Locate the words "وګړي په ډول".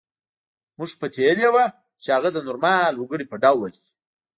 2.97-3.71